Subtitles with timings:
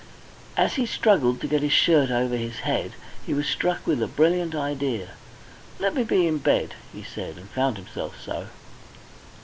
[0.57, 4.07] As he struggled to get his shirt over his head, he was struck with a
[4.07, 5.09] brilliant idea.
[5.77, 8.47] "Let me be in bed," he said, and found himself so.